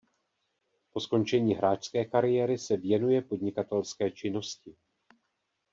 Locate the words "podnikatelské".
3.21-4.11